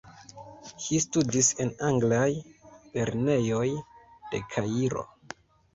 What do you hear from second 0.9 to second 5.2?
studis en anglaj lernejoj de Kairo.